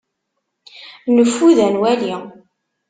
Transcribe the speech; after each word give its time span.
Neffud 1.15 1.57
ad 1.65 1.71
nwali. 1.73 2.11